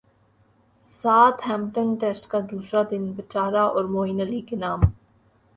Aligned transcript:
ساتھ 0.85 1.47
Hampton 1.49 1.93
test 2.01 2.27
کا 2.31 2.39
دوسرا 2.51 2.81
دن 2.91 3.03
پجارا 3.17 3.63
اور 3.65 3.83
معین 3.93 4.21
علی 4.21 4.41
کے 4.41 4.55
نام 4.55 4.79